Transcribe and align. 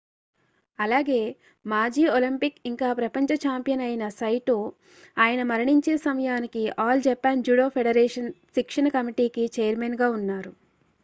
అలాగే 0.79 1.19
మాజీ 1.65 2.03
ఒలింపిక్ 2.13 2.57
ఇంకా 2.65 2.87
ప్రపంచ 2.99 3.37
ఛాంపియన్ 3.43 3.83
అయిన 3.87 4.05
saito 4.15 4.57
ఆయన 5.17 5.43
మరణించే 5.43 5.95
సమయానికి 6.07 6.63
all 6.79 6.97
japan 7.03 7.45
judo 7.49 7.67
federation 7.77 8.27
శిక్షణ 8.55 8.87
కమిటీకి 8.97 9.45
ఛైర్మన్గా 9.55 10.09
ఉన్నారు 10.11 10.53